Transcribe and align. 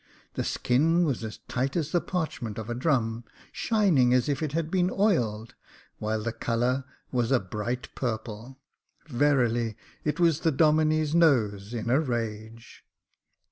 The 0.33 0.43
skin 0.43 1.03
was 1.05 1.23
as 1.23 1.41
tight 1.47 1.75
as 1.75 1.91
the 1.91 2.01
parchment 2.01 2.57
of 2.57 2.71
a 2.71 2.73
drum, 2.73 3.17
and 3.17 3.23
shining 3.51 4.15
as 4.15 4.27
if 4.27 4.41
it 4.41 4.51
had 4.53 4.71
been 4.71 4.89
oiled, 4.91 5.53
while 5.99 6.23
the 6.23 6.33
colour 6.33 6.85
was 7.11 7.31
a 7.31 7.39
bright 7.39 7.87
purple. 7.93 8.59
Verily, 9.05 9.77
it 10.03 10.19
was 10.19 10.39
the 10.39 10.51
Domine's 10.51 11.13
nose 11.13 11.71
in 11.71 11.91
a 11.91 11.99
rage. 12.01 12.83